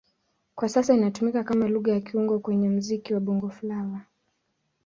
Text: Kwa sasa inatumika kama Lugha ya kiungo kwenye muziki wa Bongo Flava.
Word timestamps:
Kwa 0.55 0.69
sasa 0.69 0.93
inatumika 0.95 1.43
kama 1.43 1.67
Lugha 1.67 1.91
ya 1.93 2.01
kiungo 2.01 2.39
kwenye 2.39 2.69
muziki 2.69 3.13
wa 3.13 3.19
Bongo 3.19 3.49
Flava. 3.49 4.01